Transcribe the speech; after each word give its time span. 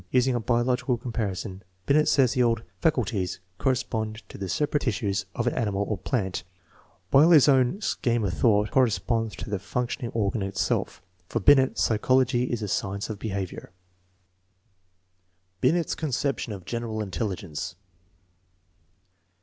Using 0.09 0.33
a 0.33 0.39
biological 0.39 0.97
comparison, 0.97 1.61
Binet 1.85 2.07
says 2.07 2.33
the 2.33 2.41
old" 2.41 2.63
faculties" 2.81 3.39
correspond 3.59 4.27
to 4.29 4.39
the 4.39 4.49
separate 4.49 4.79
tissues 4.81 5.27
of 5.35 5.45
an 5.45 5.53
animal 5.53 5.83
or 5.83 5.95
plant, 5.95 6.43
while 7.11 7.29
his 7.29 7.47
own" 7.47 7.79
scheme 7.81 8.23
of 8.23 8.33
thought" 8.33 8.71
corresponds 8.71 9.35
to 9.35 9.47
the 9.51 9.59
functioning 9.59 10.09
organ 10.15 10.41
itself. 10.41 11.03
For 11.29 11.39
Bind, 11.39 11.77
psychology 11.77 12.45
is 12.45 12.61
the 12.61 12.67
science 12.67 13.11
of 13.11 13.19
behavior. 13.19 13.73
Binet's 15.61 15.93
conception 15.93 16.51
of 16.51 16.65
general 16.65 16.99
intelligence. 17.03 17.75